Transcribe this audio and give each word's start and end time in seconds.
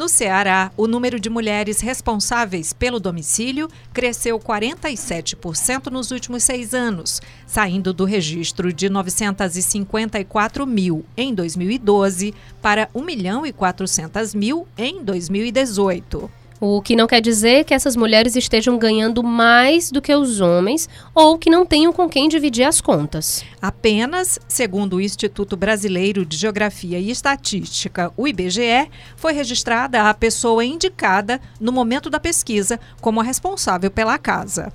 No 0.00 0.08
Ceará, 0.08 0.72
o 0.78 0.86
número 0.86 1.20
de 1.20 1.28
mulheres 1.28 1.82
responsáveis 1.82 2.72
pelo 2.72 2.98
domicílio 2.98 3.68
cresceu 3.92 4.40
47% 4.40 5.88
nos 5.88 6.10
últimos 6.10 6.42
seis 6.42 6.72
anos, 6.72 7.20
saindo 7.46 7.92
do 7.92 8.06
registro 8.06 8.72
de 8.72 8.88
954 8.88 10.66
mil 10.66 11.04
em 11.14 11.34
2012 11.34 12.32
para 12.62 12.88
1 12.94 13.04
milhão 13.04 13.44
e 13.44 13.52
400 13.52 14.34
mil 14.34 14.66
em 14.78 15.04
2018. 15.04 16.39
O 16.62 16.82
que 16.82 16.94
não 16.94 17.06
quer 17.06 17.22
dizer 17.22 17.64
que 17.64 17.72
essas 17.72 17.96
mulheres 17.96 18.36
estejam 18.36 18.78
ganhando 18.78 19.22
mais 19.22 19.90
do 19.90 20.02
que 20.02 20.14
os 20.14 20.42
homens 20.42 20.90
ou 21.14 21.38
que 21.38 21.48
não 21.48 21.64
tenham 21.64 21.90
com 21.90 22.06
quem 22.06 22.28
dividir 22.28 22.64
as 22.64 22.82
contas. 22.82 23.42
Apenas, 23.62 24.38
segundo 24.46 24.96
o 24.96 25.00
Instituto 25.00 25.56
Brasileiro 25.56 26.26
de 26.26 26.36
Geografia 26.36 26.98
e 26.98 27.10
Estatística, 27.10 28.12
o 28.14 28.28
IBGE, 28.28 28.90
foi 29.16 29.32
registrada 29.32 30.02
a 30.02 30.12
pessoa 30.12 30.62
indicada 30.62 31.40
no 31.58 31.72
momento 31.72 32.10
da 32.10 32.20
pesquisa 32.20 32.78
como 33.00 33.20
a 33.20 33.24
responsável 33.24 33.90
pela 33.90 34.18
casa. 34.18 34.70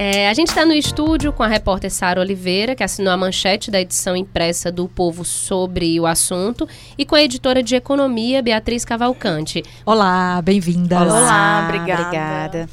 É, 0.00 0.28
a 0.28 0.32
gente 0.32 0.46
está 0.46 0.64
no 0.64 0.72
estúdio 0.72 1.32
com 1.32 1.42
a 1.42 1.48
repórter 1.48 1.90
Sara 1.90 2.20
Oliveira, 2.20 2.76
que 2.76 2.84
assinou 2.84 3.12
a 3.12 3.16
manchete 3.16 3.68
da 3.68 3.80
edição 3.80 4.14
impressa 4.14 4.70
do 4.70 4.86
Povo 4.86 5.24
sobre 5.24 5.98
o 5.98 6.06
assunto, 6.06 6.68
e 6.96 7.04
com 7.04 7.16
a 7.16 7.20
editora 7.20 7.64
de 7.64 7.74
economia, 7.74 8.40
Beatriz 8.40 8.84
Cavalcante. 8.84 9.60
Olá, 9.84 10.40
bem-vinda. 10.40 11.00
Olá, 11.00 11.18
Olá, 11.18 11.64
obrigada. 11.64 12.02
obrigada. 12.02 12.68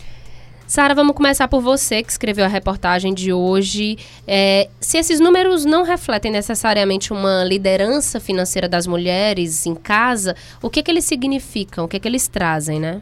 Sara, 0.68 0.94
vamos 0.94 1.16
começar 1.16 1.48
por 1.48 1.62
você, 1.62 2.04
que 2.04 2.12
escreveu 2.12 2.46
a 2.46 2.48
reportagem 2.48 3.12
de 3.12 3.34
hoje. 3.34 3.98
É, 4.28 4.70
se 4.80 5.00
esses 5.00 5.20
números 5.20 5.66
não 5.66 5.84
refletem 5.84 6.32
necessariamente 6.32 7.12
uma 7.12 7.44
liderança 7.44 8.20
financeira 8.20 8.70
das 8.70 8.86
mulheres 8.86 9.66
em 9.66 9.74
casa, 9.74 10.36
o 10.62 10.70
que, 10.70 10.84
que 10.84 10.92
eles 10.92 11.06
significam? 11.06 11.86
O 11.86 11.88
que, 11.88 12.00
que 12.00 12.08
eles 12.08 12.28
trazem, 12.28 12.80
né? 12.80 13.02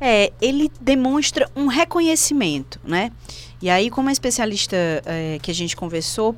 É, 0.00 0.32
ele 0.40 0.70
demonstra 0.80 1.48
um 1.56 1.66
reconhecimento, 1.66 2.78
né? 2.84 3.10
E 3.60 3.70
aí, 3.70 3.88
como 3.88 4.08
a 4.08 4.12
especialista 4.12 4.76
é, 5.06 5.38
que 5.40 5.50
a 5.50 5.54
gente 5.54 5.74
conversou 5.74 6.34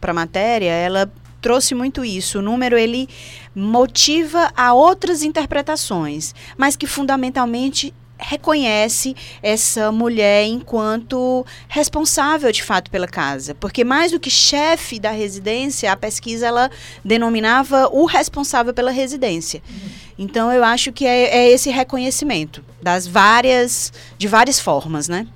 para 0.00 0.10
a 0.10 0.14
matéria, 0.14 0.70
ela 0.70 1.10
trouxe 1.40 1.74
muito 1.74 2.04
isso. 2.04 2.38
O 2.38 2.42
número 2.42 2.76
ele 2.76 3.08
motiva 3.54 4.50
a 4.56 4.72
outras 4.72 5.22
interpretações, 5.22 6.34
mas 6.56 6.74
que 6.74 6.86
fundamentalmente 6.86 7.94
reconhece 8.18 9.14
essa 9.42 9.92
mulher 9.92 10.44
enquanto 10.46 11.44
responsável 11.68 12.50
de 12.50 12.62
fato 12.62 12.90
pela 12.90 13.06
casa, 13.06 13.54
porque 13.54 13.84
mais 13.84 14.12
do 14.12 14.20
que 14.20 14.30
chefe 14.30 14.98
da 14.98 15.10
residência, 15.10 15.92
a 15.92 15.96
pesquisa 15.96 16.46
ela 16.46 16.70
denominava 17.04 17.88
o 17.92 18.04
responsável 18.06 18.72
pela 18.72 18.90
residência. 18.90 19.62
Uhum. 19.68 19.88
Então 20.18 20.52
eu 20.52 20.64
acho 20.64 20.92
que 20.92 21.06
é, 21.06 21.36
é 21.36 21.50
esse 21.50 21.70
reconhecimento 21.70 22.64
das 22.82 23.06
várias, 23.06 23.92
de 24.16 24.28
várias 24.28 24.58
formas, 24.58 25.08
né? 25.08 25.26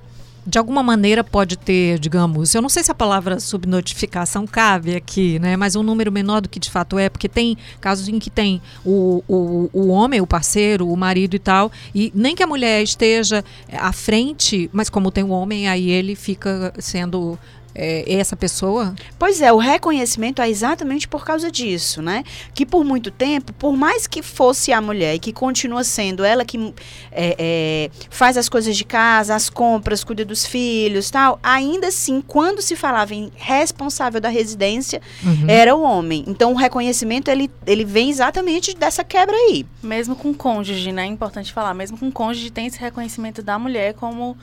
De 0.45 0.57
alguma 0.57 0.81
maneira 0.81 1.23
pode 1.23 1.57
ter, 1.57 1.99
digamos, 1.99 2.55
eu 2.55 2.61
não 2.61 2.69
sei 2.69 2.83
se 2.83 2.91
a 2.91 2.95
palavra 2.95 3.39
subnotificação 3.39 4.47
cabe 4.47 4.95
aqui, 4.95 5.37
né? 5.39 5.55
Mas 5.55 5.75
um 5.75 5.83
número 5.83 6.11
menor 6.11 6.41
do 6.41 6.49
que 6.49 6.59
de 6.59 6.69
fato 6.69 6.97
é, 6.97 7.09
porque 7.09 7.29
tem 7.29 7.57
casos 7.79 8.07
em 8.07 8.17
que 8.17 8.29
tem 8.29 8.61
o, 8.83 9.23
o, 9.27 9.69
o 9.71 9.87
homem, 9.89 10.19
o 10.19 10.27
parceiro, 10.27 10.89
o 10.89 10.97
marido 10.97 11.35
e 11.35 11.39
tal, 11.39 11.71
e 11.93 12.11
nem 12.15 12.35
que 12.35 12.43
a 12.43 12.47
mulher 12.47 12.81
esteja 12.81 13.43
à 13.71 13.91
frente, 13.91 14.69
mas 14.73 14.89
como 14.89 15.11
tem 15.11 15.23
o 15.23 15.29
homem, 15.29 15.67
aí 15.67 15.89
ele 15.89 16.15
fica 16.15 16.73
sendo 16.79 17.37
é, 17.73 18.03
essa 18.13 18.35
pessoa? 18.35 18.93
Pois 19.17 19.41
é, 19.41 19.51
o 19.51 19.57
reconhecimento 19.57 20.41
é 20.41 20.49
exatamente 20.49 21.07
por 21.07 21.25
causa 21.25 21.51
disso, 21.51 22.01
né? 22.01 22.23
Que 22.53 22.65
por 22.65 22.83
muito 22.83 23.11
tempo, 23.11 23.53
por 23.53 23.75
mais 23.75 24.07
que 24.07 24.21
fosse 24.21 24.71
a 24.73 24.81
mulher 24.81 25.15
e 25.15 25.19
que 25.19 25.31
continua 25.31 25.83
sendo 25.83 26.23
ela 26.23 26.43
que 26.43 26.73
é, 27.11 27.35
é, 27.37 27.91
faz 28.09 28.37
as 28.37 28.49
coisas 28.49 28.75
de 28.75 28.83
casa, 28.83 29.35
as 29.35 29.49
compras, 29.49 30.03
cuida 30.03 30.25
dos 30.25 30.45
filhos 30.45 31.09
tal, 31.09 31.39
ainda 31.41 31.87
assim, 31.87 32.21
quando 32.21 32.61
se 32.61 32.75
falava 32.75 33.13
em 33.13 33.31
responsável 33.35 34.19
da 34.19 34.29
residência, 34.29 35.01
uhum. 35.23 35.45
era 35.47 35.75
o 35.75 35.81
homem. 35.81 36.23
Então 36.27 36.53
o 36.53 36.55
reconhecimento 36.55 37.29
ele, 37.29 37.49
ele 37.65 37.85
vem 37.85 38.09
exatamente 38.09 38.75
dessa 38.75 39.03
quebra 39.03 39.35
aí. 39.35 39.65
Mesmo 39.81 40.15
com 40.15 40.33
cônjuge, 40.33 40.91
né? 40.91 41.03
É 41.03 41.05
importante 41.05 41.53
falar, 41.53 41.73
mesmo 41.73 41.97
com 41.97 42.11
cônjuge 42.11 42.49
tem 42.49 42.67
esse 42.67 42.79
reconhecimento 42.79 43.41
da 43.41 43.57
mulher 43.57 43.93
como 43.93 44.37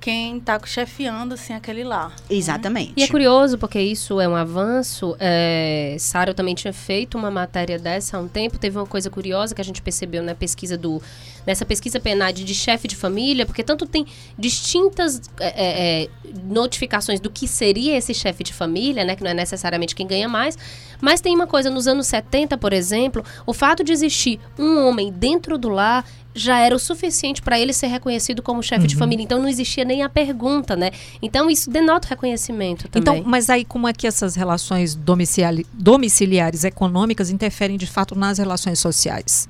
quem 0.00 0.38
está 0.38 0.60
chefiando 0.64 1.34
assim 1.34 1.52
aquele 1.52 1.84
lá. 1.84 2.08
Né? 2.08 2.14
Exatamente. 2.30 2.88
Né? 2.88 2.94
E 2.98 3.02
é 3.02 3.08
curioso 3.08 3.58
porque 3.58 3.80
isso 3.80 4.20
é 4.20 4.28
um 4.28 4.36
avanço. 4.36 5.16
É, 5.18 5.96
Sara 5.98 6.34
também 6.34 6.54
tinha 6.54 6.72
feito 6.72 7.16
uma 7.18 7.30
matéria 7.30 7.78
dessa 7.78 8.16
há 8.16 8.20
um 8.20 8.28
tempo. 8.28 8.58
Teve 8.58 8.78
uma 8.78 8.86
coisa 8.86 9.10
curiosa 9.10 9.54
que 9.54 9.60
a 9.60 9.64
gente 9.64 9.82
percebeu 9.82 10.22
na 10.22 10.34
pesquisa 10.34 10.76
do 10.76 11.00
nessa 11.46 11.64
pesquisa 11.64 12.00
PNAD 12.00 12.44
de 12.44 12.54
chefe 12.54 12.88
de 12.88 12.96
família, 12.96 13.46
porque 13.46 13.62
tanto 13.62 13.86
tem 13.86 14.04
distintas 14.36 15.22
é, 15.38 15.46
é, 15.46 16.02
é, 16.02 16.08
notificações 16.44 17.20
do 17.20 17.30
que 17.30 17.46
seria 17.46 17.96
esse 17.96 18.12
chefe 18.12 18.42
de 18.42 18.52
família, 18.52 19.04
né, 19.04 19.14
que 19.14 19.22
não 19.22 19.30
é 19.30 19.34
necessariamente 19.34 19.94
quem 19.94 20.06
ganha 20.06 20.28
mais, 20.28 20.58
mas 21.00 21.20
tem 21.20 21.34
uma 21.34 21.46
coisa 21.46 21.70
nos 21.70 21.86
anos 21.86 22.08
70, 22.08 22.58
por 22.58 22.72
exemplo, 22.72 23.24
o 23.46 23.54
fato 23.54 23.84
de 23.84 23.92
existir 23.92 24.40
um 24.58 24.86
homem 24.86 25.12
dentro 25.12 25.56
do 25.56 25.68
lar 25.68 26.04
já 26.36 26.58
era 26.58 26.74
o 26.74 26.78
suficiente 26.78 27.42
para 27.42 27.58
ele 27.58 27.72
ser 27.72 27.86
reconhecido 27.88 28.42
como 28.42 28.62
chefe 28.62 28.82
uhum. 28.82 28.86
de 28.86 28.96
família. 28.96 29.24
Então 29.24 29.40
não 29.40 29.48
existia 29.48 29.84
nem 29.84 30.02
a 30.02 30.08
pergunta, 30.08 30.76
né? 30.76 30.90
Então 31.20 31.50
isso 31.50 31.70
denota 31.70 32.08
reconhecimento 32.08 32.88
também. 32.88 33.20
Então, 33.20 33.30
mas 33.30 33.50
aí 33.50 33.64
como 33.64 33.88
é 33.88 33.92
que 33.92 34.06
essas 34.06 34.36
relações 34.36 34.94
domiciliares, 34.94 35.66
domiciliares 35.72 36.64
econômicas 36.64 37.30
interferem 37.30 37.76
de 37.76 37.86
fato 37.86 38.16
nas 38.16 38.38
relações 38.38 38.78
sociais? 38.78 39.48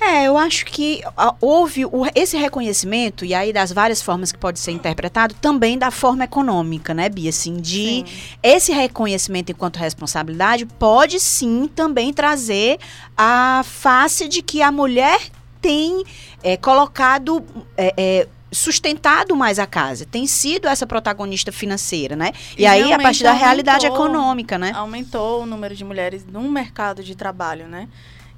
É, 0.00 0.24
eu 0.24 0.38
acho 0.38 0.64
que 0.64 1.02
houve 1.42 1.84
o, 1.84 2.06
esse 2.14 2.34
reconhecimento, 2.34 3.22
e 3.22 3.34
aí 3.34 3.52
das 3.52 3.70
várias 3.70 4.00
formas 4.00 4.32
que 4.32 4.38
pode 4.38 4.58
ser 4.58 4.70
interpretado, 4.72 5.34
também 5.34 5.76
da 5.76 5.90
forma 5.90 6.24
econômica, 6.24 6.94
né, 6.94 7.10
Bia? 7.10 7.28
Assim, 7.28 7.60
de 7.60 7.84
sim. 7.84 8.04
esse 8.42 8.72
reconhecimento 8.72 9.52
enquanto 9.52 9.76
responsabilidade 9.76 10.64
pode 10.64 11.20
sim 11.20 11.68
também 11.68 12.14
trazer 12.14 12.78
a 13.14 13.62
face 13.62 14.26
de 14.26 14.40
que 14.40 14.62
a 14.62 14.72
mulher 14.72 15.20
tem 15.60 16.04
é, 16.42 16.56
colocado. 16.56 17.44
É, 17.76 18.26
sustentado 18.52 19.36
mais 19.36 19.60
a 19.60 19.66
casa, 19.66 20.04
tem 20.04 20.26
sido 20.26 20.66
essa 20.66 20.84
protagonista 20.84 21.52
financeira, 21.52 22.16
né? 22.16 22.32
E, 22.58 22.62
e 22.62 22.66
aí 22.66 22.92
a 22.92 22.98
partir 22.98 23.22
da 23.22 23.32
realidade 23.32 23.86
aumentou, 23.86 24.06
econômica, 24.06 24.58
né? 24.58 24.72
Aumentou 24.74 25.44
o 25.44 25.46
número 25.46 25.72
de 25.72 25.84
mulheres 25.84 26.26
no 26.26 26.50
mercado 26.50 27.00
de 27.04 27.14
trabalho, 27.14 27.68
né? 27.68 27.88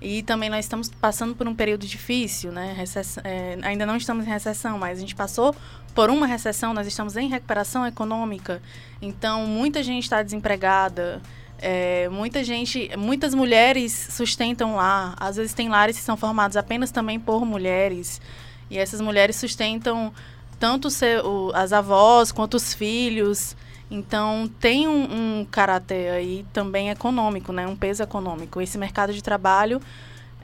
E 0.02 0.22
também 0.22 0.50
nós 0.50 0.64
estamos 0.64 0.90
passando 1.00 1.34
por 1.34 1.46
um 1.46 1.54
período 1.54 1.86
difícil, 1.86 2.50
né? 2.50 2.74
Recess... 2.76 3.18
É, 3.22 3.56
ainda 3.62 3.86
não 3.86 3.96
estamos 3.96 4.26
em 4.26 4.28
recessão, 4.28 4.76
mas 4.76 4.98
a 4.98 5.00
gente 5.00 5.14
passou 5.14 5.54
por 5.94 6.10
uma 6.10 6.26
recessão, 6.26 6.74
nós 6.74 6.86
estamos 6.86 7.16
em 7.16 7.28
recuperação 7.28 7.86
econômica. 7.86 8.60
Então, 9.00 9.46
muita 9.46 9.82
gente 9.82 10.02
está 10.02 10.22
desempregada. 10.22 11.22
É, 11.64 12.08
muita 12.08 12.42
gente, 12.42 12.90
muitas 12.98 13.32
mulheres 13.34 14.08
sustentam 14.10 14.74
lá. 14.74 15.14
Às 15.16 15.36
vezes 15.36 15.54
tem 15.54 15.68
lares 15.68 15.96
que 15.96 16.02
são 16.02 16.16
formados 16.16 16.56
apenas 16.56 16.90
também 16.90 17.20
por 17.20 17.46
mulheres. 17.46 18.20
E 18.68 18.76
essas 18.76 19.00
mulheres 19.00 19.36
sustentam 19.36 20.12
tanto 20.58 20.88
o, 21.24 21.52
as 21.54 21.72
avós 21.72 22.32
quanto 22.32 22.54
os 22.54 22.74
filhos. 22.74 23.56
Então 23.88 24.50
tem 24.58 24.88
um, 24.88 25.40
um 25.40 25.46
caráter 25.48 26.10
aí 26.10 26.44
também 26.52 26.90
econômico, 26.90 27.52
né? 27.52 27.64
Um 27.64 27.76
peso 27.76 28.02
econômico. 28.02 28.60
Esse 28.60 28.76
mercado 28.76 29.12
de 29.12 29.22
trabalho 29.22 29.80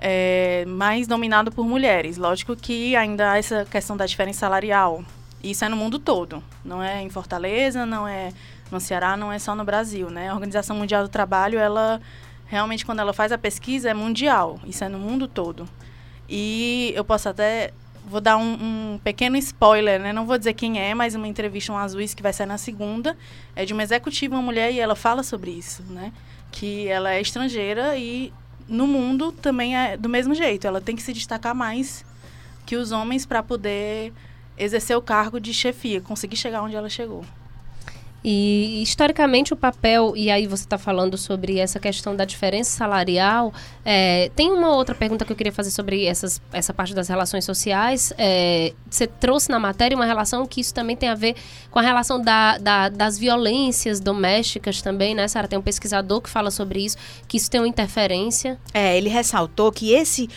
é 0.00 0.64
mais 0.68 1.08
dominado 1.08 1.50
por 1.50 1.66
mulheres. 1.66 2.16
Lógico 2.16 2.54
que 2.54 2.94
ainda 2.94 3.32
há 3.32 3.38
essa 3.38 3.64
questão 3.64 3.96
da 3.96 4.06
diferença 4.06 4.40
salarial. 4.40 5.02
Isso 5.42 5.64
é 5.64 5.68
no 5.68 5.76
mundo 5.76 5.98
todo. 5.98 6.42
Não 6.64 6.82
é 6.82 7.02
em 7.02 7.10
Fortaleza, 7.10 7.86
não 7.86 8.06
é 8.06 8.32
no 8.70 8.80
Ceará 8.80 9.16
não 9.16 9.32
é 9.32 9.38
só 9.38 9.54
no 9.54 9.64
Brasil, 9.64 10.10
né? 10.10 10.28
A 10.28 10.34
Organização 10.34 10.76
Mundial 10.76 11.02
do 11.02 11.08
Trabalho, 11.08 11.58
ela 11.58 12.00
realmente 12.46 12.84
quando 12.84 13.00
ela 13.00 13.12
faz 13.12 13.30
a 13.30 13.38
pesquisa 13.38 13.90
é 13.90 13.94
mundial, 13.94 14.58
isso 14.66 14.82
é 14.84 14.88
no 14.88 14.98
mundo 14.98 15.28
todo. 15.28 15.68
E 16.28 16.92
eu 16.94 17.04
posso 17.04 17.28
até 17.28 17.72
vou 18.06 18.20
dar 18.20 18.38
um, 18.38 18.94
um, 18.94 19.00
pequeno 19.04 19.36
spoiler, 19.36 20.00
né? 20.00 20.12
Não 20.12 20.26
vou 20.26 20.38
dizer 20.38 20.54
quem 20.54 20.80
é, 20.80 20.94
mas 20.94 21.14
uma 21.14 21.28
entrevista 21.28 21.72
um 21.72 21.76
Azuis 21.76 22.14
que 22.14 22.22
vai 22.22 22.32
sair 22.32 22.46
na 22.46 22.56
segunda 22.56 23.16
é 23.54 23.64
de 23.64 23.72
uma 23.72 23.82
executiva, 23.82 24.34
uma 24.34 24.42
mulher 24.42 24.72
e 24.72 24.80
ela 24.80 24.96
fala 24.96 25.22
sobre 25.22 25.50
isso, 25.50 25.82
né? 25.90 26.12
Que 26.50 26.88
ela 26.88 27.12
é 27.12 27.20
estrangeira 27.20 27.96
e 27.96 28.32
no 28.66 28.86
mundo 28.86 29.32
também 29.32 29.76
é 29.76 29.96
do 29.96 30.08
mesmo 30.08 30.34
jeito. 30.34 30.66
Ela 30.66 30.80
tem 30.80 30.96
que 30.96 31.02
se 31.02 31.12
destacar 31.12 31.54
mais 31.54 32.04
que 32.64 32.76
os 32.76 32.92
homens 32.92 33.26
para 33.26 33.42
poder 33.42 34.12
exercer 34.58 34.96
o 34.96 35.02
cargo 35.02 35.40
de 35.40 35.52
chefia, 35.54 36.00
conseguir 36.00 36.36
chegar 36.36 36.62
onde 36.62 36.76
ela 36.76 36.88
chegou. 36.88 37.24
E 38.24 38.82
historicamente 38.82 39.52
o 39.52 39.56
papel, 39.56 40.12
e 40.16 40.28
aí 40.28 40.46
você 40.46 40.64
está 40.64 40.76
falando 40.76 41.16
sobre 41.16 41.58
essa 41.58 41.78
questão 41.78 42.16
da 42.16 42.24
diferença 42.24 42.76
salarial, 42.76 43.54
é, 43.84 44.28
tem 44.34 44.50
uma 44.50 44.74
outra 44.74 44.92
pergunta 44.92 45.24
que 45.24 45.30
eu 45.30 45.36
queria 45.36 45.52
fazer 45.52 45.70
sobre 45.70 46.04
essas, 46.04 46.42
essa 46.52 46.74
parte 46.74 46.92
das 46.94 47.06
relações 47.06 47.44
sociais. 47.44 48.12
É, 48.18 48.74
você 48.90 49.06
trouxe 49.06 49.50
na 49.50 49.60
matéria 49.60 49.96
uma 49.96 50.04
relação 50.04 50.44
que 50.46 50.60
isso 50.60 50.74
também 50.74 50.96
tem 50.96 51.08
a 51.08 51.14
ver 51.14 51.36
com 51.70 51.78
a 51.78 51.82
relação 51.82 52.20
da, 52.20 52.58
da, 52.58 52.88
das 52.88 53.16
violências 53.16 54.00
domésticas 54.00 54.82
também, 54.82 55.14
né, 55.14 55.28
Sara? 55.28 55.46
Tem 55.46 55.58
um 55.58 55.62
pesquisador 55.62 56.20
que 56.20 56.28
fala 56.28 56.50
sobre 56.50 56.84
isso, 56.84 56.96
que 57.28 57.36
isso 57.36 57.48
tem 57.48 57.60
uma 57.60 57.68
interferência. 57.68 58.58
É, 58.74 58.96
ele 58.98 59.08
ressaltou 59.08 59.70
que 59.70 59.92
esse 59.92 60.28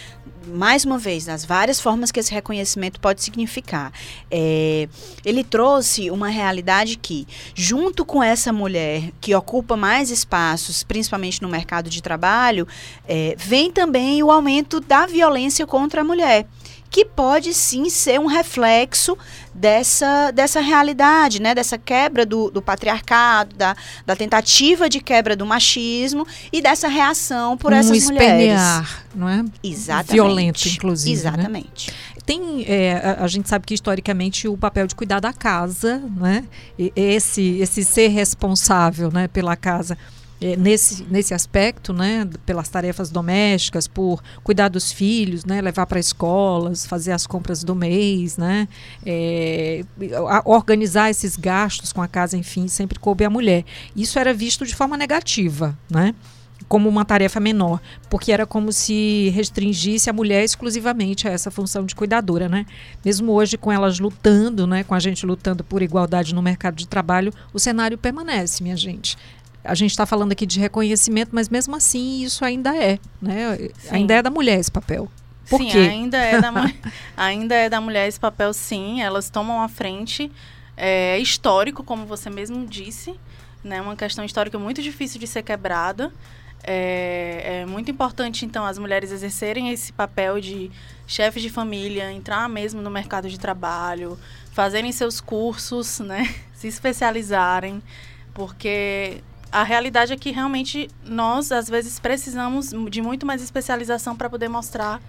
mais 0.48 0.86
uma 0.86 0.98
vez, 0.98 1.26
das 1.26 1.46
várias 1.46 1.80
formas 1.80 2.12
que 2.12 2.20
esse 2.20 2.34
reconhecimento 2.34 3.00
pode 3.00 3.24
significar. 3.24 3.92
É, 4.30 4.88
ele 5.24 5.44
trouxe 5.44 6.10
uma 6.10 6.30
realidade 6.30 6.98
que, 6.98 7.28
junto 7.54 8.04
com 8.06 8.24
essa 8.24 8.52
mulher 8.52 9.12
que 9.20 9.34
ocupa 9.36 9.76
mais 9.76 10.10
espaços, 10.10 10.84
principalmente 10.84 11.42
no 11.42 11.50
mercado 11.50 11.90
de 11.90 12.02
trabalho, 12.02 12.68
é, 13.08 13.36
vem 13.38 13.72
também 13.72 14.22
o 14.24 14.32
aumento 14.32 14.80
da 14.80 15.06
violência 15.06 15.66
contra 15.68 16.02
a 16.02 16.04
mulher 16.04 16.48
que 16.92 17.06
pode 17.06 17.54
sim 17.54 17.90
ser 17.90 18.20
um 18.20 18.26
reflexo 18.26 19.18
dessa, 19.56 20.30
dessa 20.32 20.60
realidade, 20.60 21.42
né? 21.42 21.56
dessa 21.56 21.78
quebra 21.78 22.26
do, 22.26 22.52
do 22.52 22.62
patriarcado, 22.62 23.56
da, 23.56 23.78
da 24.06 24.14
tentativa 24.14 24.90
de 24.90 25.00
quebra 25.00 25.34
do 25.34 25.46
machismo 25.46 26.28
e 26.52 26.62
dessa 26.62 26.90
reação 26.90 27.58
por 27.58 27.72
um 27.72 27.76
essas 27.78 28.10
mulheres. 28.10 28.60
não 29.16 29.30
é? 29.30 29.46
Exatamente. 29.64 30.12
Violento, 30.12 30.68
inclusive. 30.68 31.16
Né? 31.16 31.20
Exatamente. 31.22 31.92
Né? 31.92 31.98
Tem, 32.26 32.66
é, 32.68 33.18
a, 33.20 33.28
gente 33.28 33.48
sabe 33.48 33.66
que 33.66 33.74
historicamente 33.74 34.48
o 34.48 34.58
papel 34.58 34.86
de 34.86 34.94
cuidar 34.94 35.20
da 35.20 35.34
casa, 35.34 35.98
né? 36.16 36.44
E 36.78 36.92
esse, 36.96 37.58
esse 37.60 37.84
ser 37.84 38.10
responsável 38.10 39.10
né, 39.12 39.28
pela 39.28 39.56
casa 39.56 39.98
nesse, 40.58 41.04
nesse 41.04 41.34
aspecto, 41.36 41.94
né, 41.94 42.28
pelas 42.46 42.68
tarefas 42.68 43.12
domésticas, 43.12 43.88
por 43.88 44.24
cuidar 44.44 44.70
dos 44.70 44.92
filhos, 44.92 45.46
né, 45.46 45.62
levar 45.62 45.86
para 45.86 46.00
escolas, 46.00 46.86
fazer 46.86 47.12
as 47.12 47.28
compras 47.28 47.64
do 47.64 47.76
mês, 47.76 48.38
né, 48.38 48.68
é, 49.06 49.84
organizar 50.44 51.12
esses 51.12 51.38
gastos 51.38 51.94
com 51.94 52.02
a 52.02 52.08
casa, 52.08 52.36
enfim, 52.36 52.68
sempre 52.68 52.98
coube 53.00 53.24
a 53.24 53.30
mulher. 53.30 53.64
Isso 53.96 54.18
era 54.18 54.34
visto 54.34 54.66
de 54.66 54.76
forma 54.76 54.98
negativa, 54.98 55.78
né? 55.90 56.16
como 56.68 56.88
uma 56.88 57.04
tarefa 57.04 57.40
menor, 57.40 57.82
porque 58.10 58.32
era 58.32 58.46
como 58.46 58.72
se 58.72 59.30
restringisse 59.36 60.10
a 60.10 60.14
mulher 60.14 60.44
exclusivamente 60.44 61.28
a 61.28 61.32
essa 61.32 61.52
função 61.52 61.86
de 61.86 61.94
cuidadora, 61.94 62.48
né? 62.48 62.66
Mesmo 63.04 63.34
hoje 63.34 63.58
com 63.58 63.72
elas 63.72 64.00
lutando, 64.00 64.66
né, 64.66 64.84
com 64.84 64.96
a 64.96 65.00
gente 65.00 65.26
lutando 65.26 65.64
por 65.66 65.82
igualdade 65.82 66.34
no 66.34 66.42
mercado 66.42 66.76
de 66.76 66.88
trabalho, 66.88 67.34
o 67.52 67.60
cenário 67.60 67.98
permanece, 67.98 68.64
minha 68.64 68.78
gente 68.78 69.18
a 69.64 69.76
gente 69.76 69.92
está 69.92 70.06
falando 70.06 70.32
aqui 70.32 70.46
de 70.46 70.60
reconhecimento, 70.60 71.30
mas 71.34 71.50
mesmo 71.50 71.76
assim 71.76 72.24
isso 72.24 72.44
ainda 72.44 72.76
é, 72.76 73.00
né? 73.22 73.70
Ainda 73.90 74.16
é 74.16 74.22
da 74.22 74.30
mulher 74.30 74.60
esse 74.60 74.72
papel. 74.72 75.10
Por 75.50 75.60
sim, 75.60 75.70
quê? 75.70 75.78
ainda 75.78 76.18
é 76.18 76.40
da 76.40 76.52
ainda 77.18 77.56
é 77.56 77.70
da 77.70 77.82
mulher 77.82 78.08
esse 78.08 78.20
papel, 78.20 78.54
sim. 78.54 79.02
Elas 79.02 79.30
tomam 79.30 79.62
a 79.62 79.68
frente. 79.68 80.32
É 80.78 81.20
histórico, 81.20 81.84
como 81.84 82.06
você 82.06 82.30
mesmo 82.30 82.66
disse, 82.66 83.20
né? 83.64 83.82
Uma 83.82 83.96
questão 83.96 84.24
histórica 84.24 84.58
muito 84.58 84.82
difícil 84.82 85.20
de 85.20 85.28
ser 85.28 85.44
quebrada. 85.44 86.12
É, 86.64 87.62
é, 87.62 87.66
muito 87.66 87.90
importante, 87.90 88.46
então, 88.46 88.64
as 88.66 88.78
mulheres 88.78 89.12
exercerem 89.12 89.72
esse 89.72 89.92
papel 89.92 90.40
de 90.40 90.72
chefe 91.08 91.42
de 91.42 91.50
família, 91.50 92.12
entrar 92.12 92.48
mesmo 92.48 92.82
no 92.82 92.90
mercado 92.90 93.28
de 93.28 93.40
trabalho, 93.40 94.18
fazerem 94.54 94.92
seus 94.92 95.20
cursos, 95.20 96.00
né? 96.00 96.34
Se 96.54 96.68
especializarem, 96.68 97.82
porque 98.34 99.24
a 99.52 99.64
realidade 99.64 100.14
é 100.14 100.18
que 100.18 100.32
realmente 100.32 100.90
nós, 101.04 101.52
às 101.52 101.68
vezes, 101.68 102.00
precisamos 102.00 102.74
de 102.90 103.02
muito 103.02 103.26
mais 103.26 103.42
especialização 103.42 104.16
para 104.16 104.30
poder 104.30 104.48
mostrar 104.48 105.02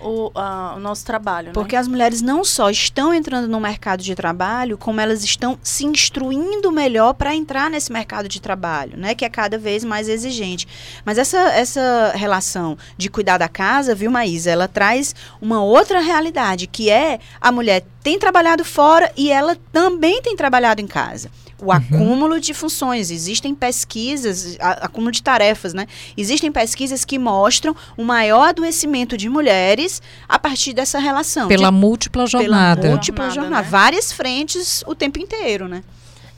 o, 0.00 0.30
o, 0.34 0.80
nosso 0.80 1.04
trabalho. 1.04 1.52
Porque 1.52 1.74
né? 1.74 1.80
as 1.80 1.88
mulheres 1.88 2.22
não 2.22 2.44
só 2.44 2.70
estão 2.70 3.12
entrando 3.12 3.48
no 3.48 3.60
mercado 3.60 4.02
de 4.02 4.14
trabalho, 4.14 4.78
como 4.78 5.00
elas 5.00 5.24
estão 5.24 5.58
se 5.62 5.84
instruindo 5.84 6.70
melhor 6.70 7.14
para 7.14 7.34
entrar 7.34 7.70
nesse 7.70 7.92
mercado 7.92 8.28
de 8.28 8.40
trabalho, 8.40 8.96
né? 8.96 9.14
Que 9.14 9.24
é 9.24 9.28
cada 9.28 9.58
vez 9.58 9.84
mais 9.84 10.08
exigente. 10.08 10.66
Mas 11.04 11.18
essa, 11.18 11.38
essa 11.52 12.12
relação 12.14 12.76
de 12.96 13.08
cuidar 13.08 13.38
da 13.38 13.48
casa, 13.48 13.94
viu, 13.94 14.10
Maísa, 14.10 14.50
ela 14.50 14.68
traz 14.68 15.14
uma 15.40 15.62
outra 15.62 16.00
realidade, 16.00 16.66
que 16.66 16.90
é 16.90 17.18
a 17.40 17.50
mulher 17.50 17.84
tem 18.02 18.18
trabalhado 18.18 18.64
fora 18.64 19.12
e 19.16 19.30
ela 19.30 19.56
também 19.72 20.22
tem 20.22 20.36
trabalhado 20.36 20.80
em 20.80 20.86
casa 20.86 21.30
o 21.60 21.66
uhum. 21.66 21.72
acúmulo 21.72 22.40
de 22.40 22.54
funções. 22.54 23.10
Existem 23.10 23.54
pesquisas, 23.54 24.56
acúmulo 24.60 25.12
de 25.12 25.22
tarefas, 25.22 25.74
né? 25.74 25.86
Existem 26.16 26.50
pesquisas 26.50 27.04
que 27.04 27.18
mostram 27.18 27.74
o 27.96 28.04
maior 28.04 28.48
adoecimento 28.48 29.16
de 29.16 29.28
mulheres 29.28 30.00
a 30.28 30.38
partir 30.38 30.72
dessa 30.72 30.98
relação. 30.98 31.48
Pela 31.48 31.70
de, 31.70 31.76
múltipla 31.76 32.26
jornada. 32.26 32.80
Pela 32.80 32.94
múltipla 32.94 33.24
jornada. 33.24 33.40
jornada. 33.42 33.64
Né? 33.64 33.70
Várias 33.70 34.12
frentes 34.12 34.82
o 34.86 34.94
tempo 34.94 35.18
inteiro, 35.18 35.68
né? 35.68 35.82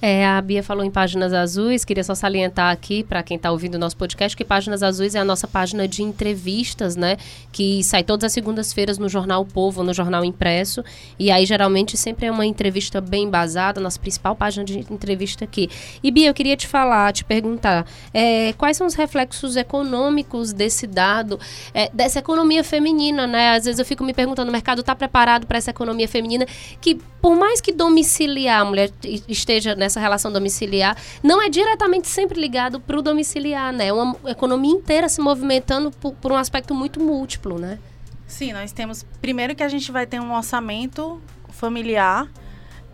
É, 0.02 0.26
a 0.26 0.40
Bia 0.40 0.62
falou 0.62 0.82
em 0.82 0.90
páginas 0.90 1.32
azuis, 1.34 1.84
queria 1.84 2.02
só 2.02 2.14
salientar 2.14 2.72
aqui 2.72 3.04
para 3.04 3.22
quem 3.22 3.36
está 3.36 3.50
ouvindo 3.50 3.74
o 3.74 3.78
nosso 3.78 3.96
podcast 3.96 4.34
que 4.34 4.44
Páginas 4.44 4.82
Azuis 4.82 5.14
é 5.14 5.18
a 5.18 5.24
nossa 5.24 5.46
página 5.46 5.86
de 5.86 6.02
entrevistas, 6.02 6.96
né? 6.96 7.18
Que 7.52 7.84
sai 7.84 8.02
todas 8.02 8.24
as 8.24 8.32
segundas-feiras 8.32 8.96
no 8.96 9.08
Jornal 9.08 9.44
Povo, 9.44 9.82
no 9.82 9.92
Jornal 9.92 10.24
Impresso. 10.24 10.82
E 11.18 11.30
aí, 11.30 11.44
geralmente, 11.44 11.96
sempre 11.98 12.26
é 12.26 12.30
uma 12.30 12.46
entrevista 12.46 13.00
bem 13.00 13.24
embasada, 13.24 13.80
nossa 13.80 14.00
principal 14.00 14.34
página 14.34 14.64
de 14.64 14.78
entrevista 14.90 15.44
aqui. 15.44 15.68
E 16.02 16.10
Bia, 16.10 16.28
eu 16.28 16.34
queria 16.34 16.56
te 16.56 16.66
falar, 16.66 17.12
te 17.12 17.24
perguntar, 17.24 17.86
é, 18.14 18.54
quais 18.54 18.78
são 18.78 18.86
os 18.86 18.94
reflexos 18.94 19.56
econômicos 19.56 20.52
desse 20.52 20.86
dado, 20.86 21.38
é, 21.74 21.90
dessa 21.92 22.20
economia 22.20 22.64
feminina, 22.64 23.26
né? 23.26 23.50
Às 23.50 23.66
vezes 23.66 23.78
eu 23.78 23.84
fico 23.84 24.02
me 24.02 24.14
perguntando, 24.14 24.48
o 24.48 24.52
mercado 24.52 24.80
está 24.80 24.94
preparado 24.94 25.46
para 25.46 25.58
essa 25.58 25.70
economia 25.70 26.08
feminina 26.08 26.46
que, 26.80 26.98
por 27.20 27.36
mais 27.36 27.60
que 27.60 27.70
domiciliar 27.70 28.62
a 28.62 28.64
mulher 28.64 28.90
esteja 29.28 29.74
nessa 29.74 29.89
essa 29.90 30.00
relação 30.00 30.32
domiciliar, 30.32 30.96
não 31.22 31.42
é 31.42 31.48
diretamente 31.48 32.08
sempre 32.08 32.40
ligado 32.40 32.80
para 32.80 32.98
o 32.98 33.02
domiciliar, 33.02 33.72
né? 33.72 33.88
É 33.88 33.92
uma 33.92 34.16
economia 34.26 34.72
inteira 34.72 35.08
se 35.08 35.20
movimentando 35.20 35.90
por, 35.90 36.12
por 36.14 36.32
um 36.32 36.36
aspecto 36.36 36.74
muito 36.74 37.00
múltiplo, 37.00 37.58
né? 37.58 37.78
Sim, 38.26 38.52
nós 38.52 38.70
temos. 38.70 39.04
Primeiro 39.20 39.56
que 39.56 39.62
a 39.62 39.68
gente 39.68 39.90
vai 39.90 40.06
ter 40.06 40.20
um 40.20 40.32
orçamento 40.32 41.20
familiar 41.48 42.28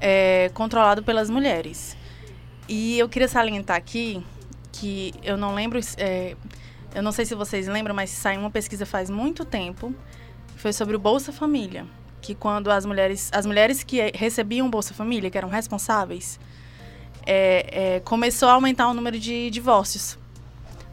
é, 0.01 0.51
controlado 0.55 1.03
pelas 1.03 1.29
mulheres. 1.31 1.97
E 2.69 2.99
eu 2.99 3.09
queria 3.09 3.29
salientar 3.29 3.77
aqui 3.77 4.25
que 4.73 5.13
eu 5.23 5.37
não 5.37 5.55
lembro. 5.55 5.79
É, 5.97 6.35
eu 6.95 7.03
não 7.03 7.13
sei 7.13 7.25
se 7.25 7.35
vocês 7.35 7.69
lembram, 7.69 7.95
mas 7.95 8.11
saiu 8.11 8.41
uma 8.41 8.51
pesquisa 8.51 8.87
faz 8.87 9.11
muito 9.11 9.45
tempo. 9.45 9.95
Foi 10.57 10.73
sobre 10.73 10.97
o 10.97 10.99
Bolsa 10.99 11.33
Família. 11.33 11.87
Que 12.21 12.35
quando 12.35 12.71
as 12.71 12.85
mulheres. 12.87 13.31
As 13.33 13.47
mulheres 13.47 13.83
que 13.85 14.11
recebiam 14.15 14.71
Bolsa 14.71 14.95
Família, 14.95 15.31
que 15.31 15.39
eram 15.39 15.49
responsáveis, 15.49 16.41
é, 17.27 17.97
é, 17.97 18.01
começou 18.01 18.49
a 18.49 18.53
aumentar 18.53 18.89
o 18.89 18.95
número 18.95 19.19
de 19.19 19.51
divórcios. 19.51 20.19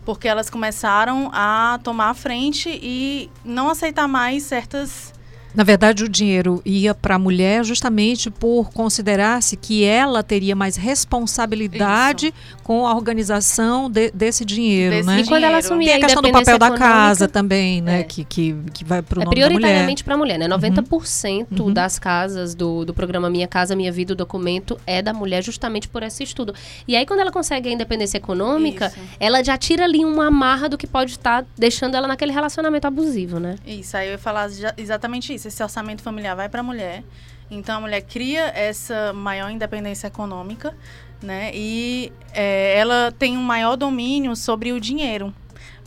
Porque 0.03 0.27
elas 0.27 0.49
começaram 0.49 1.29
a 1.31 1.79
tomar 1.81 2.09
a 2.09 2.13
frente 2.13 2.67
e 2.81 3.29
não 3.45 3.69
aceitar 3.69 4.07
mais 4.07 4.43
certas 4.43 5.12
na 5.53 5.63
verdade, 5.63 6.03
o 6.03 6.09
dinheiro 6.09 6.61
ia 6.65 6.95
para 6.95 7.15
a 7.15 7.19
mulher 7.19 7.63
justamente 7.63 8.31
por 8.31 8.71
considerar-se 8.71 9.55
que 9.55 9.83
ela 9.83 10.23
teria 10.23 10.55
mais 10.55 10.75
responsabilidade 10.75 12.27
Isso. 12.27 12.57
com 12.63 12.87
a 12.87 12.95
organização 12.95 13.89
de, 13.89 14.09
desse 14.11 14.43
dinheiro, 14.43 14.95
desse 14.95 15.07
né? 15.07 15.19
E 15.21 15.27
quando 15.27 15.43
ela 15.43 15.57
assumir 15.59 15.85
Tem 15.85 15.95
a 15.95 15.99
questão 15.99 16.21
do 16.21 16.31
papel 16.31 16.57
da 16.57 16.71
casa 16.71 17.27
também, 17.27 17.81
né? 17.81 17.99
É. 17.99 18.03
Que, 18.03 18.23
que, 18.23 18.55
que 18.73 18.83
vai 18.83 19.01
para 19.03 19.19
o 19.19 19.21
é 19.21 19.25
nome 19.25 19.35
prioritariamente 19.35 20.03
para 20.03 20.15
a 20.15 20.17
mulher, 20.17 20.39
né? 20.39 20.47
90% 20.47 21.47
uhum. 21.51 21.65
uhum. 21.65 21.73
das 21.73 21.99
casas 21.99 22.55
do, 22.55 22.83
do 22.83 22.93
programa 22.93 23.29
Minha 23.29 23.47
Casa 23.47 23.75
Minha 23.75 23.91
Vida, 23.91 24.13
o 24.13 24.15
documento, 24.15 24.79
é 24.87 25.01
da 25.01 25.13
mulher 25.13 25.43
justamente 25.43 25.87
por 25.87 26.01
esse 26.01 26.23
estudo. 26.23 26.53
E 26.87 26.95
aí, 26.95 27.05
quando 27.05 27.19
ela 27.19 27.31
consegue 27.31 27.69
a 27.69 27.71
independência 27.71 28.17
econômica, 28.17 28.87
Isso. 28.87 28.99
ela 29.19 29.43
já 29.43 29.55
tira 29.55 29.83
ali 29.83 30.03
uma 30.03 30.27
amarra 30.27 30.67
do 30.67 30.77
que 30.77 30.87
pode 30.87 31.11
estar 31.11 31.45
deixando 31.55 31.95
ela 31.95 32.07
naquele 32.07 32.31
relacionamento 32.31 32.87
abusivo, 32.87 33.39
né? 33.39 33.55
Isso, 33.67 33.95
aí 33.95 34.07
eu 34.07 34.13
ia 34.13 34.17
falar 34.17 34.49
exatamente 34.77 35.33
isso 35.33 35.42
isso, 35.43 35.47
esse 35.47 35.63
orçamento 35.63 36.01
familiar 36.01 36.35
vai 36.35 36.49
para 36.49 36.61
a 36.61 36.63
mulher. 36.63 37.03
Então 37.51 37.77
a 37.77 37.81
mulher 37.81 38.01
cria 38.01 38.47
essa 38.55 39.13
maior 39.13 39.49
independência 39.49 40.07
econômica, 40.07 40.75
né? 41.21 41.51
E 41.53 42.11
é, 42.33 42.77
ela 42.77 43.13
tem 43.17 43.37
um 43.37 43.43
maior 43.43 43.75
domínio 43.75 44.35
sobre 44.35 44.71
o 44.71 44.79
dinheiro. 44.79 45.33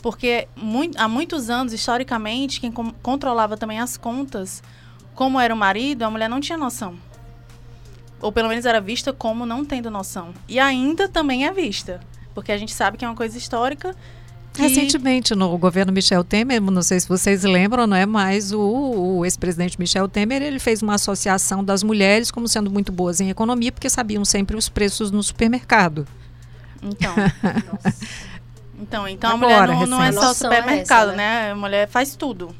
Porque 0.01 0.47
muito, 0.55 0.97
há 0.99 1.07
muitos 1.07 1.49
anos, 1.49 1.73
historicamente, 1.73 2.61
quem 2.61 2.71
controlava 2.71 3.57
também 3.57 3.79
as 3.79 3.97
contas 3.97 4.61
como 5.15 5.39
era 5.39 5.53
o 5.53 5.57
marido, 5.57 6.03
a 6.03 6.11
mulher 6.11 6.29
não 6.29 6.39
tinha 6.39 6.57
noção. 6.57 6.95
Ou 8.21 8.31
pelo 8.31 8.49
menos 8.49 8.65
era 8.65 8.79
vista 8.79 9.11
como 9.11 9.45
não 9.45 9.65
tendo 9.65 9.89
noção. 9.89 10.33
E 10.47 10.59
ainda 10.59 11.09
também 11.09 11.47
é 11.47 11.51
vista. 11.51 11.99
Porque 12.35 12.51
a 12.51 12.57
gente 12.57 12.71
sabe 12.71 12.97
que 12.97 13.05
é 13.05 13.07
uma 13.07 13.15
coisa 13.15 13.35
histórica. 13.37 13.95
Que... 14.57 14.63
Recentemente, 14.63 15.35
no 15.35 15.55
governo 15.55 15.93
Michel 15.93 16.23
Temer, 16.23 16.59
não 16.59 16.81
sei 16.81 16.99
se 16.99 17.07
vocês 17.07 17.43
lembram, 17.43 17.85
não 17.85 17.95
é? 17.95 18.07
Mas 18.07 18.51
o, 18.51 18.59
o 18.59 19.23
ex-presidente 19.23 19.79
Michel 19.79 20.07
Temer 20.07 20.41
ele 20.41 20.57
fez 20.57 20.81
uma 20.81 20.95
associação 20.95 21.63
das 21.63 21.83
mulheres 21.83 22.31
como 22.31 22.47
sendo 22.47 22.71
muito 22.71 22.91
boas 22.91 23.21
em 23.21 23.29
economia, 23.29 23.71
porque 23.71 23.87
sabiam 23.87 24.25
sempre 24.25 24.57
os 24.57 24.67
preços 24.67 25.11
no 25.11 25.21
supermercado. 25.21 26.07
Então. 26.81 27.13
então, 28.81 29.07
então 29.07 29.31
Agora, 29.35 29.73
a 29.73 29.75
mulher 29.75 29.87
não, 29.87 29.99
não 29.99 30.03
é 30.03 30.11
só 30.11 30.33
supermercado, 30.33 31.09
é 31.09 31.13
essa, 31.13 31.15
né? 31.15 31.41
né? 31.43 31.51
A 31.51 31.55
mulher 31.55 31.87
faz 31.87 32.15
tudo. 32.15 32.55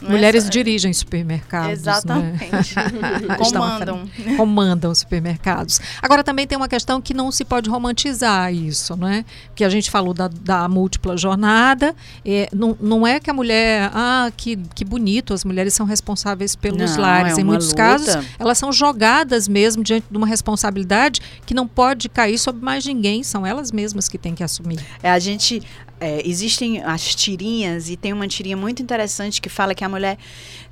Não 0.00 0.10
é 0.10 0.12
Mulheres 0.12 0.46
é 0.46 0.50
dirigem 0.50 0.92
supermercados. 0.92 1.68
Né? 1.68 1.72
Exatamente. 1.72 2.74
Né? 3.26 3.36
Comandam. 3.36 4.08
Comandam 4.36 4.94
supermercados. 4.94 5.80
Agora 6.02 6.22
também 6.22 6.46
tem 6.46 6.56
uma 6.56 6.68
questão 6.68 7.00
que 7.00 7.14
não 7.14 7.30
se 7.30 7.44
pode 7.44 7.68
romantizar 7.68 8.52
isso, 8.52 8.96
né? 8.96 9.24
Que 9.54 9.64
a 9.64 9.68
gente 9.68 9.90
falou 9.90 10.12
da, 10.12 10.28
da 10.28 10.68
múltipla 10.68 11.16
jornada. 11.16 11.94
É, 12.24 12.48
não, 12.52 12.76
não 12.80 13.06
é 13.06 13.18
que 13.20 13.30
a 13.30 13.34
mulher, 13.34 13.90
ah, 13.94 14.30
que, 14.36 14.56
que 14.74 14.84
bonito, 14.84 15.32
as 15.34 15.44
mulheres 15.44 15.74
são 15.74 15.86
responsáveis 15.86 16.54
pelos 16.54 16.96
não, 16.96 17.02
lares. 17.02 17.38
É 17.38 17.40
em 17.40 17.44
muitos 17.44 17.68
luta. 17.68 17.76
casos, 17.76 18.26
elas 18.38 18.58
são 18.58 18.72
jogadas 18.72 19.48
mesmo 19.48 19.82
diante 19.82 20.06
de 20.10 20.16
uma 20.16 20.26
responsabilidade 20.26 21.20
que 21.44 21.54
não 21.54 21.66
pode 21.66 22.08
cair 22.08 22.38
sobre 22.38 22.64
mais 22.64 22.84
ninguém. 22.84 23.22
São 23.22 23.46
elas 23.46 23.72
mesmas 23.72 24.08
que 24.08 24.18
têm 24.18 24.34
que 24.34 24.42
assumir. 24.42 24.78
É, 25.02 25.10
a 25.10 25.18
gente 25.18 25.62
é, 26.00 26.22
existem 26.28 26.82
as 26.82 27.14
tirinhas 27.14 27.88
e 27.88 27.96
tem 27.96 28.12
uma 28.12 28.28
tirinha 28.28 28.56
muito 28.56 28.82
interessante 28.82 29.40
que 29.40 29.48
fala 29.48 29.74
que 29.74 29.84
a 29.84 29.88
mulher 29.88 30.18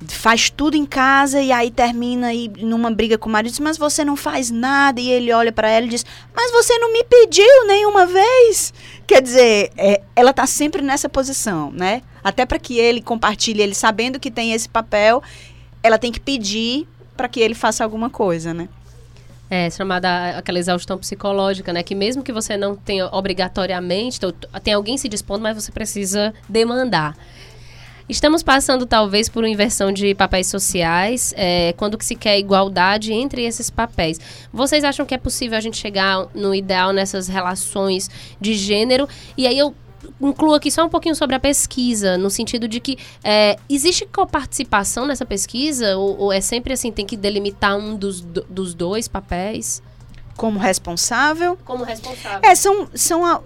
faz 0.07 0.49
tudo 0.49 0.77
em 0.77 0.85
casa 0.85 1.41
e 1.41 1.51
aí 1.51 1.71
termina 1.71 2.27
aí 2.27 2.51
numa 2.59 2.91
briga 2.91 3.17
com 3.17 3.27
o 3.27 3.31
marido, 3.31 3.51
diz, 3.51 3.59
mas 3.59 3.77
você 3.77 4.05
não 4.05 4.15
faz 4.15 4.51
nada 4.51 5.01
e 5.01 5.09
ele 5.09 5.31
olha 5.31 5.51
para 5.51 5.69
ela 5.69 5.85
e 5.85 5.89
diz, 5.89 6.05
mas 6.35 6.51
você 6.51 6.77
não 6.77 6.93
me 6.93 7.03
pediu 7.03 7.67
nenhuma 7.67 8.05
vez. 8.05 8.73
Quer 9.07 9.21
dizer, 9.21 9.71
é, 9.77 10.01
ela 10.15 10.33
tá 10.33 10.45
sempre 10.45 10.81
nessa 10.81 11.09
posição, 11.09 11.71
né? 11.71 12.01
Até 12.23 12.45
para 12.45 12.59
que 12.59 12.77
ele 12.77 13.01
compartilhe, 13.01 13.61
ele 13.61 13.75
sabendo 13.75 14.19
que 14.19 14.31
tem 14.31 14.53
esse 14.53 14.69
papel, 14.69 15.21
ela 15.81 15.97
tem 15.97 16.11
que 16.11 16.19
pedir 16.19 16.87
para 17.15 17.27
que 17.27 17.39
ele 17.39 17.55
faça 17.55 17.83
alguma 17.83 18.09
coisa, 18.09 18.53
né? 18.53 18.67
É, 19.49 19.69
chamada 19.69 20.37
aquela 20.37 20.57
exaustão 20.57 20.97
psicológica, 20.97 21.71
né? 21.71 21.83
Que 21.83 21.93
mesmo 21.93 22.23
que 22.23 22.31
você 22.31 22.57
não 22.57 22.75
tenha 22.75 23.07
obrigatoriamente, 23.07 24.17
então, 24.17 24.31
tem 24.63 24.73
alguém 24.73 24.97
se 24.97 25.07
dispondo, 25.07 25.41
mas 25.41 25.55
você 25.55 25.71
precisa 25.71 26.33
demandar. 26.49 27.15
Estamos 28.07 28.43
passando, 28.43 28.85
talvez, 28.85 29.27
por 29.27 29.43
uma 29.43 29.49
inversão 29.49 29.91
de 29.91 30.13
papéis 30.13 30.45
sociais, 30.45 31.33
é, 31.35 31.73
quando 31.73 31.97
que 31.97 32.05
se 32.05 32.15
quer 32.15 32.37
igualdade 32.37 33.11
entre 33.11 33.43
esses 33.43 33.71
papéis. 33.71 34.19
Vocês 34.53 34.83
acham 34.83 35.07
que 35.07 35.15
é 35.15 35.17
possível 35.17 35.57
a 35.57 35.61
gente 35.61 35.77
chegar 35.77 36.27
no 36.35 36.53
ideal 36.53 36.93
nessas 36.93 37.27
relações 37.27 38.07
de 38.39 38.53
gênero? 38.53 39.09
E 39.35 39.47
aí 39.47 39.57
eu 39.57 39.73
incluo 40.21 40.53
aqui 40.53 40.71
só 40.71 40.85
um 40.85 40.89
pouquinho 40.89 41.15
sobre 41.15 41.35
a 41.35 41.39
pesquisa, 41.39 42.17
no 42.17 42.29
sentido 42.29 42.67
de 42.67 42.79
que 42.79 42.97
é, 43.23 43.57
existe 43.69 44.05
coparticipação 44.05 45.05
nessa 45.05 45.25
pesquisa? 45.25 45.97
Ou, 45.97 46.17
ou, 46.19 46.33
é 46.33 46.41
sempre 46.41 46.73
assim, 46.73 46.91
tem 46.91 47.05
que 47.05 47.17
delimitar 47.17 47.77
um 47.77 47.95
dos, 47.95 48.21
dos 48.21 48.73
dois 48.73 49.07
papéis? 49.07 49.81
Como 50.35 50.59
responsável? 50.59 51.57
Como 51.63 51.83
responsável. 51.83 52.41
É, 52.43 52.55
são, 52.55 52.87
são 52.93 53.25
a, 53.25 53.41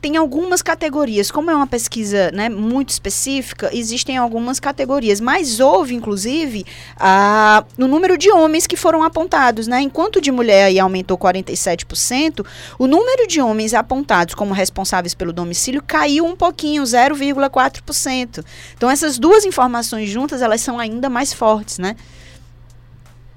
tem 0.00 0.16
algumas 0.16 0.62
categorias. 0.62 1.30
Como 1.30 1.50
é 1.50 1.54
uma 1.54 1.66
pesquisa 1.66 2.30
né, 2.32 2.48
muito 2.48 2.90
específica, 2.90 3.70
existem 3.72 4.16
algumas 4.16 4.60
categorias. 4.60 5.20
Mas 5.20 5.60
houve, 5.60 5.94
inclusive, 5.94 6.64
a, 6.96 7.64
no 7.76 7.88
número 7.88 8.16
de 8.16 8.30
homens 8.30 8.66
que 8.66 8.76
foram 8.76 9.02
apontados. 9.02 9.66
Né? 9.66 9.80
Enquanto 9.80 10.20
de 10.20 10.30
mulher 10.30 10.64
aí 10.64 10.78
aumentou 10.78 11.18
47%, 11.18 12.44
o 12.78 12.86
número 12.86 13.26
de 13.26 13.40
homens 13.40 13.74
apontados 13.74 14.34
como 14.34 14.54
responsáveis 14.54 15.14
pelo 15.14 15.32
domicílio 15.32 15.82
caiu 15.82 16.24
um 16.24 16.36
pouquinho, 16.36 16.82
0,4%. 16.82 18.44
Então, 18.76 18.90
essas 18.90 19.18
duas 19.18 19.44
informações 19.44 20.08
juntas, 20.08 20.42
elas 20.42 20.60
são 20.60 20.78
ainda 20.78 21.08
mais 21.08 21.32
fortes, 21.32 21.78
né? 21.78 21.96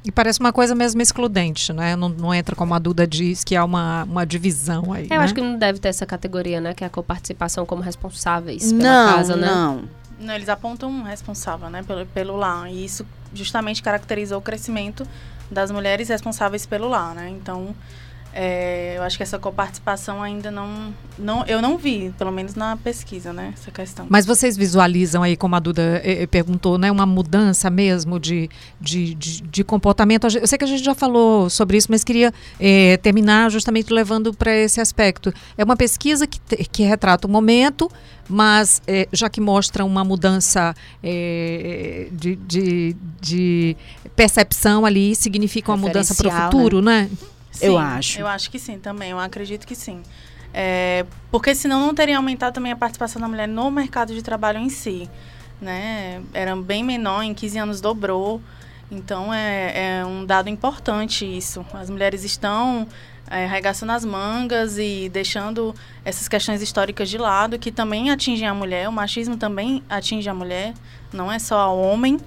E 0.03 0.11
parece 0.11 0.39
uma 0.39 0.51
coisa 0.51 0.73
mesmo 0.73 1.01
excludente, 1.01 1.71
né? 1.71 1.95
Não, 1.95 2.09
não 2.09 2.33
entra 2.33 2.55
como 2.55 2.73
a 2.73 2.79
Duda 2.79 3.05
diz, 3.05 3.43
que 3.43 3.55
há 3.55 3.63
uma, 3.63 4.03
uma 4.05 4.25
divisão 4.25 4.91
aí. 4.91 5.03
Eu 5.03 5.17
né? 5.17 5.23
acho 5.23 5.33
que 5.33 5.41
não 5.41 5.57
deve 5.57 5.79
ter 5.79 5.89
essa 5.89 6.05
categoria, 6.05 6.59
né? 6.59 6.73
Que 6.73 6.83
é 6.83 6.87
a 6.87 6.89
coparticipação 6.89 7.65
como 7.65 7.83
responsáveis 7.83 8.73
pela 8.73 8.83
não, 8.83 9.15
casa, 9.15 9.35
né? 9.35 9.47
Não, 9.47 9.83
não. 10.19 10.33
Eles 10.33 10.49
apontam 10.49 10.89
um 10.89 11.03
responsável, 11.03 11.69
né? 11.69 11.83
Pelo, 11.83 12.05
pelo 12.07 12.35
lar. 12.35 12.71
E 12.71 12.83
isso 12.83 13.05
justamente 13.33 13.83
caracterizou 13.83 14.39
o 14.39 14.41
crescimento 14.41 15.05
das 15.51 15.69
mulheres 15.69 16.09
responsáveis 16.09 16.65
pelo 16.65 16.87
lar, 16.87 17.13
né? 17.13 17.29
Então, 17.29 17.75
é, 18.33 18.93
eu 18.97 19.03
acho 19.03 19.17
que 19.17 19.23
essa 19.23 19.37
coparticipação 19.37 20.23
ainda 20.23 20.49
não, 20.49 20.93
não. 21.19 21.45
Eu 21.45 21.61
não 21.61 21.77
vi, 21.77 22.13
pelo 22.17 22.31
menos 22.31 22.55
na 22.55 22.77
pesquisa, 22.77 23.33
né? 23.33 23.53
Essa 23.57 23.71
questão. 23.71 24.05
Mas 24.09 24.25
vocês 24.25 24.55
visualizam 24.55 25.21
aí, 25.21 25.35
como 25.35 25.55
a 25.55 25.59
Duda 25.59 26.01
eh, 26.03 26.25
perguntou, 26.27 26.77
né? 26.77 26.89
Uma 26.89 27.05
mudança 27.05 27.69
mesmo 27.69 28.19
de, 28.19 28.49
de, 28.79 29.13
de, 29.15 29.41
de, 29.41 29.63
comportamento. 29.63 30.27
Eu 30.27 30.47
sei 30.47 30.57
que 30.57 30.63
a 30.63 30.67
gente 30.67 30.83
já 30.83 30.95
falou 30.95 31.49
sobre 31.49 31.77
isso, 31.77 31.87
mas 31.89 32.05
queria 32.05 32.33
eh, 32.59 32.97
terminar 32.97 33.51
justamente 33.51 33.91
levando 33.91 34.33
para 34.33 34.55
esse 34.55 34.79
aspecto. 34.79 35.33
É 35.57 35.63
uma 35.63 35.75
pesquisa 35.75 36.25
que, 36.25 36.39
que 36.39 36.83
retrata 36.83 37.27
o 37.27 37.29
momento, 37.29 37.91
mas 38.29 38.81
eh, 38.87 39.09
já 39.11 39.29
que 39.29 39.41
mostra 39.41 39.83
uma 39.83 40.05
mudança 40.05 40.73
eh, 41.03 42.07
de, 42.13 42.37
de, 42.37 42.95
de, 43.19 43.77
percepção 44.15 44.85
ali, 44.85 45.15
significa 45.15 45.71
uma 45.71 45.77
mudança 45.77 46.15
para 46.15 46.29
o 46.29 46.31
futuro, 46.31 46.81
né? 46.81 47.09
né? 47.11 47.17
Sim, 47.51 47.65
eu 47.67 47.77
acho. 47.77 48.19
Eu 48.19 48.27
acho 48.27 48.49
que 48.49 48.57
sim 48.57 48.79
também, 48.79 49.11
eu 49.11 49.19
acredito 49.19 49.67
que 49.67 49.75
sim. 49.75 50.01
É, 50.53 51.05
porque 51.29 51.55
senão 51.55 51.79
não 51.79 51.93
teria 51.93 52.17
aumentado 52.17 52.53
também 52.53 52.71
a 52.71 52.75
participação 52.75 53.21
da 53.21 53.27
mulher 53.27 53.47
no 53.47 53.69
mercado 53.71 54.13
de 54.13 54.21
trabalho 54.21 54.59
em 54.59 54.69
si. 54.69 55.09
Né? 55.61 56.21
Era 56.33 56.55
bem 56.55 56.83
menor, 56.83 57.21
em 57.23 57.33
15 57.33 57.57
anos 57.59 57.81
dobrou. 57.81 58.41
Então 58.91 59.33
é, 59.33 59.99
é 59.99 60.05
um 60.05 60.25
dado 60.25 60.49
importante 60.49 61.25
isso. 61.25 61.65
As 61.73 61.89
mulheres 61.89 62.23
estão 62.23 62.87
é, 63.29 63.45
arregaçando 63.45 63.93
as 63.93 64.03
mangas 64.03 64.77
e 64.77 65.09
deixando 65.09 65.73
essas 66.03 66.27
questões 66.27 66.61
históricas 66.61 67.09
de 67.09 67.17
lado, 67.17 67.57
que 67.57 67.71
também 67.71 68.11
atingem 68.11 68.47
a 68.47 68.53
mulher. 68.53 68.89
O 68.89 68.91
machismo 68.91 69.37
também 69.37 69.81
atinge 69.89 70.27
a 70.27 70.33
mulher, 70.33 70.73
não 71.13 71.31
é 71.31 71.39
só 71.39 71.73
o 71.73 71.81
homem. 71.81 72.19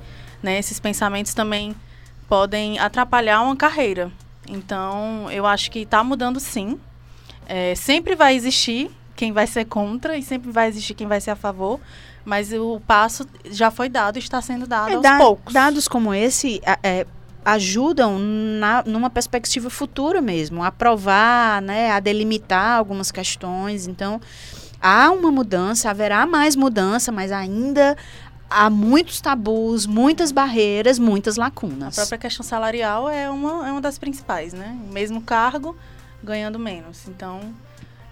Né? 0.42 0.58
Esses 0.58 0.80
pensamentos 0.80 1.34
também 1.34 1.74
podem 2.26 2.78
atrapalhar 2.78 3.42
uma 3.42 3.56
carreira. 3.56 4.10
Então, 4.48 5.30
eu 5.30 5.46
acho 5.46 5.70
que 5.70 5.80
está 5.80 6.02
mudando 6.04 6.38
sim. 6.40 6.78
É, 7.46 7.74
sempre 7.74 8.14
vai 8.14 8.34
existir 8.34 8.90
quem 9.16 9.32
vai 9.32 9.46
ser 9.46 9.64
contra 9.66 10.16
e 10.16 10.22
sempre 10.22 10.50
vai 10.50 10.68
existir 10.68 10.94
quem 10.94 11.06
vai 11.06 11.20
ser 11.20 11.30
a 11.30 11.36
favor. 11.36 11.80
Mas 12.24 12.52
o 12.52 12.80
passo 12.86 13.26
já 13.50 13.70
foi 13.70 13.88
dado 13.88 14.16
e 14.16 14.18
está 14.18 14.40
sendo 14.40 14.66
dado 14.66 14.90
é, 14.90 14.94
aos 14.94 15.02
da, 15.02 15.18
poucos. 15.18 15.52
Dados 15.52 15.86
como 15.86 16.14
esse 16.14 16.60
é, 16.82 17.06
ajudam 17.44 18.18
na, 18.18 18.82
numa 18.86 19.10
perspectiva 19.10 19.68
futura 19.68 20.22
mesmo, 20.22 20.64
a 20.64 20.72
provar, 20.72 21.60
né, 21.60 21.90
a 21.90 22.00
delimitar 22.00 22.78
algumas 22.78 23.12
questões. 23.12 23.86
Então, 23.86 24.20
há 24.80 25.10
uma 25.10 25.30
mudança, 25.30 25.90
haverá 25.90 26.26
mais 26.26 26.56
mudança, 26.56 27.12
mas 27.12 27.30
ainda 27.30 27.96
há 28.48 28.70
muitos 28.70 29.20
tabus, 29.20 29.86
muitas 29.86 30.32
barreiras, 30.32 30.98
muitas 30.98 31.36
lacunas. 31.36 31.98
A 31.98 32.02
própria 32.02 32.18
questão 32.18 32.44
salarial 32.44 33.08
é 33.08 33.28
uma, 33.30 33.68
é 33.68 33.72
uma 33.72 33.80
das 33.80 33.98
principais, 33.98 34.52
né? 34.52 34.78
O 34.88 34.92
mesmo 34.92 35.20
cargo, 35.22 35.76
ganhando 36.22 36.58
menos. 36.58 37.08
Então, 37.08 37.54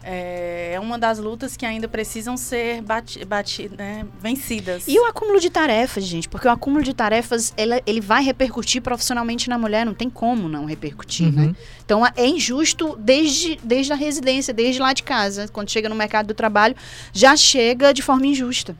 é, 0.02 0.72
é 0.74 0.80
uma 0.80 0.98
das 0.98 1.18
lutas 1.18 1.56
que 1.56 1.64
ainda 1.64 1.86
precisam 1.86 2.36
ser 2.36 2.82
bati, 2.82 3.24
bati, 3.24 3.70
né, 3.76 4.04
vencidas. 4.20 4.84
E 4.88 4.98
o 4.98 5.04
acúmulo 5.04 5.38
de 5.38 5.48
tarefas, 5.48 6.04
gente? 6.04 6.28
Porque 6.28 6.48
o 6.48 6.50
acúmulo 6.50 6.82
de 6.82 6.92
tarefas, 6.92 7.54
ele, 7.56 7.80
ele 7.86 8.00
vai 8.00 8.22
repercutir 8.22 8.82
profissionalmente 8.82 9.48
na 9.48 9.56
mulher, 9.56 9.86
não 9.86 9.94
tem 9.94 10.10
como 10.10 10.48
não 10.48 10.64
repercutir, 10.64 11.32
né? 11.32 11.42
uhum. 11.42 11.48
né? 11.48 11.56
Então, 11.84 12.06
é 12.06 12.26
injusto 12.26 12.96
desde, 12.98 13.58
desde 13.62 13.92
a 13.92 13.96
residência, 13.96 14.52
desde 14.52 14.80
lá 14.80 14.92
de 14.92 15.02
casa. 15.02 15.46
Quando 15.48 15.70
chega 15.70 15.88
no 15.88 15.94
mercado 15.94 16.26
do 16.26 16.34
trabalho, 16.34 16.74
já 17.12 17.36
chega 17.36 17.92
de 17.92 18.02
forma 18.02 18.26
injusta. 18.26 18.76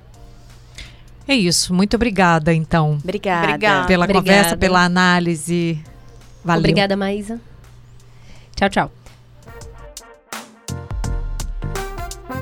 É 1.26 1.35
isso. 1.35 1.73
Muito 1.73 1.95
obrigada, 1.95 2.52
então. 2.52 2.99
Obrigada. 3.02 3.47
obrigada. 3.49 3.87
Pela 3.87 4.05
obrigada. 4.05 4.26
conversa, 4.26 4.57
pela 4.57 4.85
análise. 4.85 5.83
Valeu. 6.45 6.61
Obrigada, 6.61 6.97
Maísa. 6.97 7.41
Tchau, 8.57 8.69
tchau. 8.69 8.93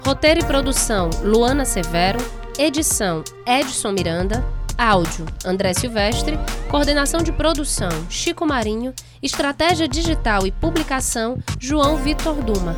Roteiro 0.04 0.40
e 0.40 0.44
produção: 0.44 1.10
Luana 1.22 1.64
Severo. 1.64 2.18
Edição: 2.58 3.22
Edson 3.46 3.92
Miranda. 3.92 4.44
Áudio: 4.76 5.26
André 5.44 5.74
Silvestre. 5.74 6.38
Coordenação 6.70 7.22
de 7.22 7.32
produção: 7.32 7.90
Chico 8.08 8.46
Marinho. 8.46 8.94
Estratégia 9.22 9.86
digital 9.86 10.46
e 10.46 10.50
publicação: 10.50 11.38
João 11.58 11.96
Vitor 11.96 12.42
Duma. 12.42 12.74